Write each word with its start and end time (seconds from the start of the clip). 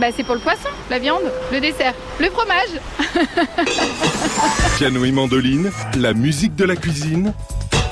Bah 0.00 0.06
c'est 0.16 0.24
pour 0.24 0.34
le 0.34 0.40
poisson, 0.40 0.70
la 0.88 0.98
viande, 0.98 1.30
le 1.52 1.60
dessert, 1.60 1.92
le 2.18 2.30
fromage. 2.30 2.70
Piano 4.78 5.04
et 5.04 5.12
mandoline, 5.12 5.70
la 5.98 6.14
musique 6.14 6.56
de 6.56 6.64
la 6.64 6.74
cuisine. 6.74 7.34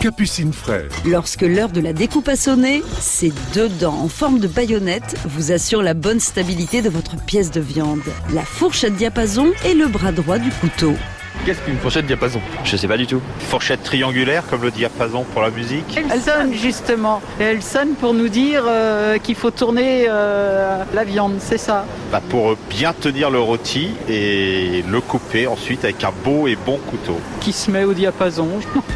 Capucine 0.00 0.52
Frère. 0.52 0.88
Lorsque 1.04 1.42
l'heure 1.42 1.70
de 1.70 1.80
la 1.80 1.92
découpe 1.92 2.28
a 2.28 2.36
sonné, 2.36 2.84
ces 3.00 3.32
deux 3.54 3.68
dents 3.68 3.98
en 3.98 4.08
forme 4.08 4.38
de 4.38 4.46
baïonnette 4.46 5.16
vous 5.24 5.50
assurent 5.50 5.82
la 5.82 5.94
bonne 5.94 6.20
stabilité 6.20 6.80
de 6.80 6.90
votre 6.90 7.16
pièce 7.16 7.50
de 7.50 7.60
viande. 7.60 8.02
La 8.32 8.42
fourchette 8.42 8.94
diapason 8.94 9.52
et 9.64 9.74
le 9.74 9.88
bras 9.88 10.12
droit 10.12 10.38
du 10.38 10.50
couteau. 10.50 10.94
Qu'est-ce 11.46 11.60
qu'une 11.60 11.78
fourchette 11.78 12.06
diapason? 12.06 12.40
Je 12.64 12.76
sais 12.76 12.88
pas 12.88 12.96
du 12.96 13.06
tout. 13.06 13.20
Fourchette 13.38 13.84
triangulaire 13.84 14.42
comme 14.50 14.62
le 14.62 14.72
diapason 14.72 15.22
pour 15.22 15.42
la 15.42 15.50
musique. 15.50 15.96
Elle 15.96 16.20
sonne 16.20 16.52
justement. 16.52 17.22
Elle 17.38 17.62
sonne 17.62 17.90
pour 17.90 18.14
nous 18.14 18.28
dire 18.28 18.64
euh, 18.66 19.18
qu'il 19.18 19.36
faut 19.36 19.52
tourner 19.52 20.06
euh, 20.08 20.82
la 20.92 21.04
viande, 21.04 21.34
c'est 21.38 21.56
ça? 21.56 21.86
Bah, 22.10 22.20
pour 22.30 22.56
bien 22.68 22.92
tenir 22.92 23.30
le 23.30 23.38
rôti 23.38 23.90
et 24.08 24.82
le 24.88 25.00
couper 25.00 25.46
ensuite 25.46 25.84
avec 25.84 26.02
un 26.02 26.10
beau 26.24 26.48
et 26.48 26.56
bon 26.56 26.80
couteau. 26.90 27.16
Qui 27.40 27.52
se 27.52 27.70
met 27.70 27.84
au 27.84 27.94
diapason. 27.94 28.48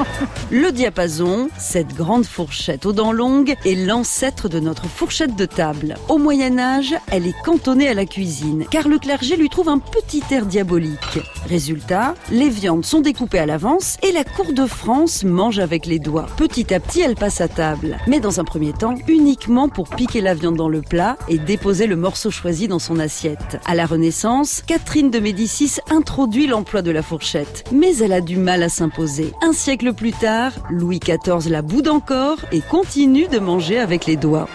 Le 0.50 0.72
diapason, 0.72 1.50
cette 1.58 1.94
grande 1.94 2.24
fourchette 2.24 2.86
aux 2.86 2.94
dents 2.94 3.12
longues, 3.12 3.54
est 3.66 3.74
l'ancêtre 3.74 4.48
de 4.48 4.60
notre 4.60 4.86
fourchette 4.86 5.36
de 5.36 5.44
table. 5.44 5.96
Au 6.08 6.16
Moyen 6.16 6.58
Âge, 6.58 6.94
elle 7.10 7.26
est 7.26 7.36
cantonnée 7.44 7.88
à 7.88 7.92
la 7.92 8.06
cuisine, 8.06 8.64
car 8.70 8.88
le 8.88 8.98
clergé 8.98 9.36
lui 9.36 9.50
trouve 9.50 9.68
un 9.68 9.78
petit 9.78 10.22
air 10.30 10.46
diabolique. 10.46 11.18
Résultat, 11.46 12.14
les 12.38 12.50
viandes 12.50 12.84
sont 12.84 13.00
découpées 13.00 13.40
à 13.40 13.46
l'avance 13.46 13.96
et 14.04 14.12
la 14.12 14.22
cour 14.22 14.52
de 14.52 14.64
France 14.64 15.24
mange 15.24 15.58
avec 15.58 15.86
les 15.86 15.98
doigts. 15.98 16.26
Petit 16.36 16.72
à 16.72 16.78
petit, 16.78 17.00
elle 17.00 17.16
passe 17.16 17.40
à 17.40 17.48
table. 17.48 17.98
Mais 18.06 18.20
dans 18.20 18.38
un 18.38 18.44
premier 18.44 18.72
temps, 18.72 18.94
uniquement 19.08 19.68
pour 19.68 19.88
piquer 19.88 20.20
la 20.20 20.34
viande 20.34 20.54
dans 20.54 20.68
le 20.68 20.80
plat 20.80 21.16
et 21.28 21.38
déposer 21.38 21.88
le 21.88 21.96
morceau 21.96 22.30
choisi 22.30 22.68
dans 22.68 22.78
son 22.78 23.00
assiette. 23.00 23.58
À 23.66 23.74
la 23.74 23.86
Renaissance, 23.86 24.62
Catherine 24.64 25.10
de 25.10 25.18
Médicis 25.18 25.78
introduit 25.90 26.46
l'emploi 26.46 26.80
de 26.80 26.92
la 26.92 27.02
fourchette. 27.02 27.64
Mais 27.72 27.96
elle 27.96 28.12
a 28.12 28.20
du 28.20 28.36
mal 28.36 28.62
à 28.62 28.68
s'imposer. 28.68 29.32
Un 29.42 29.52
siècle 29.52 29.92
plus 29.92 30.12
tard, 30.12 30.52
Louis 30.70 31.00
XIV 31.00 31.50
la 31.50 31.62
boude 31.62 31.88
encore 31.88 32.38
et 32.52 32.60
continue 32.60 33.26
de 33.26 33.40
manger 33.40 33.80
avec 33.80 34.06
les 34.06 34.16
doigts. 34.16 34.48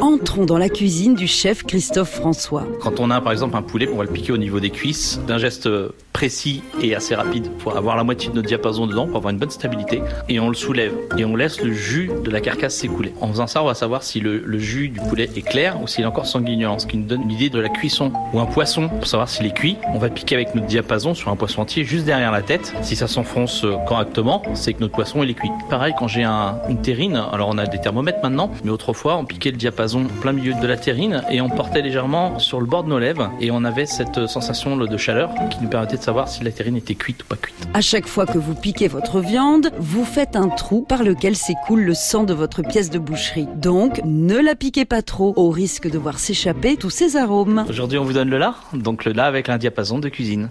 Entrons 0.00 0.46
dans 0.46 0.58
la 0.58 0.68
cuisine 0.68 1.14
du 1.14 1.26
chef 1.26 1.64
Christophe 1.64 2.10
François. 2.10 2.66
Quand 2.80 3.00
on 3.00 3.10
a 3.10 3.20
par 3.20 3.32
exemple 3.32 3.56
un 3.56 3.62
poulet, 3.62 3.88
on 3.92 3.96
va 3.96 4.04
le 4.04 4.10
piquer 4.10 4.32
au 4.32 4.38
niveau 4.38 4.58
des 4.58 4.70
cuisses 4.70 5.20
d'un 5.26 5.38
geste 5.38 5.68
précis 6.12 6.62
et 6.80 6.94
assez 6.94 7.14
rapide 7.14 7.50
pour 7.58 7.76
avoir 7.76 7.96
la 7.96 8.04
moitié 8.04 8.30
de 8.30 8.34
notre 8.34 8.48
diapason 8.48 8.86
dedans, 8.86 9.06
pour 9.06 9.16
avoir 9.16 9.32
une 9.32 9.38
bonne 9.38 9.50
stabilité. 9.50 10.02
Et 10.28 10.40
on 10.40 10.48
le 10.48 10.54
soulève 10.54 10.92
et 11.18 11.24
on 11.24 11.36
laisse 11.36 11.60
le 11.60 11.72
jus 11.72 12.10
de 12.22 12.30
la 12.30 12.40
carcasse 12.40 12.76
s'écouler. 12.76 13.12
En 13.20 13.28
faisant 13.28 13.46
ça, 13.46 13.62
on 13.62 13.66
va 13.66 13.74
savoir 13.74 14.02
si 14.02 14.20
le, 14.20 14.58
jus 14.58 14.88
du 14.88 15.00
poulet 15.00 15.28
est 15.34 15.42
clair 15.46 15.80
ou 15.82 15.86
s'il 15.86 16.04
est 16.04 16.06
encore 16.06 16.26
sanguignon, 16.26 16.78
ce 16.78 16.86
qui 16.86 16.96
nous 16.96 17.06
donne 17.06 17.22
une 17.22 17.30
idée 17.30 17.50
de 17.50 17.58
la 17.58 17.68
cuisson. 17.68 18.12
Ou 18.32 18.40
un 18.40 18.46
poisson, 18.46 18.88
pour 18.88 19.06
savoir 19.06 19.28
s'il 19.28 19.46
est 19.46 19.54
cuit, 19.54 19.76
on 19.94 19.98
va 19.98 20.08
piquer 20.08 20.34
avec 20.34 20.54
notre 20.54 20.66
diapason 20.66 21.14
sur 21.14 21.30
un 21.30 21.36
poisson 21.36 21.62
entier 21.62 21.84
juste 21.84 22.04
derrière 22.04 22.32
la 22.32 22.42
tête. 22.42 22.72
Si 22.82 22.96
ça 22.96 23.08
s'enfonce 23.08 23.66
correctement, 23.86 24.42
c'est 24.54 24.74
que 24.74 24.80
notre 24.80 24.94
poisson 24.94 25.22
il 25.22 25.30
est 25.30 25.34
cuit. 25.34 25.50
Pareil 25.70 25.94
quand 25.98 26.08
j'ai 26.08 26.24
un, 26.24 26.58
une 26.68 26.80
terrine, 26.80 27.16
alors 27.32 27.48
on 27.48 27.58
a 27.58 27.66
des 27.66 27.80
thermomètres 27.80 28.20
maintenant, 28.22 28.50
mais 28.64 28.70
autrefois 28.70 29.16
on 29.16 29.24
piquait 29.24 29.50
le 29.50 29.56
diapason 29.56 29.81
en 29.82 30.04
plein 30.20 30.32
milieu 30.32 30.54
de 30.54 30.66
la 30.66 30.76
terrine 30.76 31.22
et 31.30 31.40
on 31.40 31.48
portait 31.48 31.82
légèrement 31.82 32.38
sur 32.38 32.60
le 32.60 32.66
bord 32.66 32.84
de 32.84 32.88
nos 32.88 32.98
lèvres 32.98 33.30
et 33.40 33.50
on 33.50 33.64
avait 33.64 33.86
cette 33.86 34.26
sensation 34.26 34.76
de 34.76 34.96
chaleur 34.96 35.34
qui 35.50 35.58
nous 35.60 35.68
permettait 35.68 35.96
de 35.96 36.02
savoir 36.02 36.28
si 36.28 36.44
la 36.44 36.50
terrine 36.50 36.76
était 36.76 36.94
cuite 36.94 37.22
ou 37.22 37.26
pas 37.26 37.36
cuite. 37.36 37.56
À 37.74 37.80
chaque 37.80 38.06
fois 38.06 38.26
que 38.26 38.38
vous 38.38 38.54
piquez 38.54 38.88
votre 38.88 39.20
viande, 39.20 39.70
vous 39.78 40.04
faites 40.04 40.36
un 40.36 40.48
trou 40.48 40.82
par 40.82 41.02
lequel 41.02 41.36
s'écoule 41.36 41.82
le 41.82 41.94
sang 41.94 42.24
de 42.24 42.34
votre 42.34 42.62
pièce 42.62 42.90
de 42.90 42.98
boucherie. 42.98 43.48
Donc, 43.56 44.00
ne 44.04 44.36
la 44.36 44.54
piquez 44.54 44.84
pas 44.84 45.02
trop, 45.02 45.32
au 45.36 45.50
risque 45.50 45.90
de 45.90 45.98
voir 45.98 46.18
s'échapper 46.18 46.76
tous 46.76 46.90
ces 46.90 47.16
arômes. 47.16 47.64
Aujourd'hui, 47.68 47.98
on 47.98 48.04
vous 48.04 48.12
donne 48.12 48.30
le 48.30 48.38
la, 48.38 48.54
donc 48.72 49.04
le 49.04 49.12
la 49.12 49.24
avec 49.24 49.48
un 49.48 49.58
diapason 49.58 49.98
de 49.98 50.08
cuisine. 50.08 50.48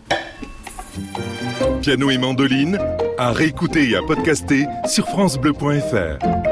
Piano 1.82 2.10
et 2.10 2.18
mandoline, 2.18 2.78
à 3.18 3.32
réécouter 3.32 3.90
et 3.90 3.96
à 3.96 4.02
podcaster 4.02 4.68
sur 4.86 5.08
FranceBleu.fr. 5.08 6.51